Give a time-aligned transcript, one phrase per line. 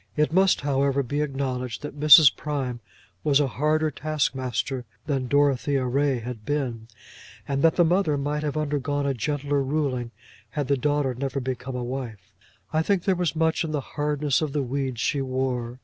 [0.15, 2.35] It must, however, be acknowledged that Mrs.
[2.35, 2.79] Prime
[3.23, 6.87] was a harder taskmaster than Dorothea Ray had been,
[7.47, 10.09] and that the mother might have undergone a gentler ruling
[10.49, 12.33] had the daughter never become a wife.
[12.73, 15.77] I think there was much in the hardness of the weeds she wore.